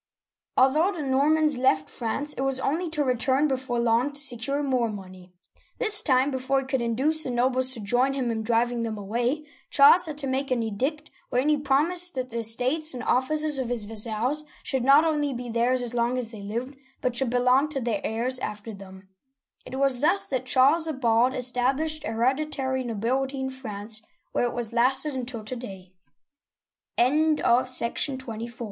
[0.57, 4.63] Although the Normans left France, it was only to re turn before long to secure
[4.63, 5.31] more money.
[5.77, 9.45] This time, before he could induce the nobles to join him in driving them away,
[9.69, 13.69] Charles had to make an edict, wherein he promised that the estates and offices of
[13.69, 17.69] his vassals should not only be theirs as long as they lived, but should belong
[17.69, 19.07] to their heirs after them.
[19.67, 24.73] It was thus that Charles the Bald established hereditary nobility in France, where it has
[24.73, 25.93] lasted until to day.